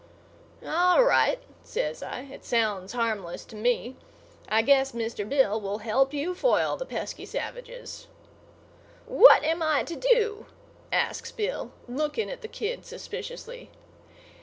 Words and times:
"All 0.65 1.03
right," 1.03 1.37
says 1.61 2.01
I. 2.01 2.21
"It 2.21 2.43
sounds 2.43 2.93
harmless 2.93 3.45
to 3.45 3.55
me. 3.55 3.97
I 4.49 4.63
guess 4.63 4.93
Mr. 4.93 5.29
Bill 5.29 5.61
will 5.61 5.77
help 5.77 6.11
you 6.11 6.33
foil 6.33 6.75
the 6.75 6.87
pesky 6.87 7.23
savages." 7.23 8.07
"What 9.05 9.43
am 9.43 9.61
I 9.61 9.83
to 9.83 9.95
do?" 9.95 10.47
asks 10.91 11.31
Bill, 11.31 11.71
looking 11.87 12.31
at 12.31 12.41
the 12.41 12.47
kid 12.47 12.83
suspiciously. 12.83 13.69